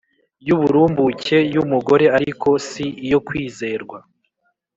y’uburumbuke 0.47 1.37
yu 1.53 1.63
mugore 1.71 2.05
ariko 2.17 2.49
si 2.67 2.85
iyo 3.05 3.19
kwizerwa 3.27 3.97